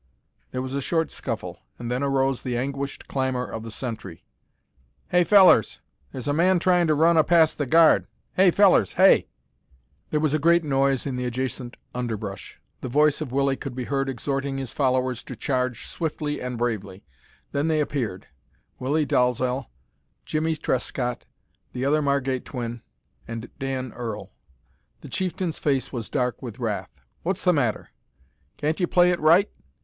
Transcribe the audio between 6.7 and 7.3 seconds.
to run a